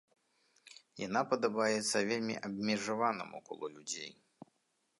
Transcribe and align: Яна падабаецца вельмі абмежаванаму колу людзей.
Яна 1.07 1.21
падабаецца 1.33 1.97
вельмі 2.11 2.35
абмежаванаму 2.49 3.37
колу 3.51 3.67
людзей. 3.77 4.11